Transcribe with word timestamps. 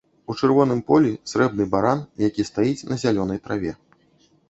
У 0.33 0.35
чырвоным 0.39 0.81
полі 0.87 1.11
срэбны 1.33 1.69
баран, 1.77 2.03
які 2.27 2.49
стаіць 2.51 2.87
на 2.93 3.01
зялёнай 3.07 3.39
траве. 3.49 3.79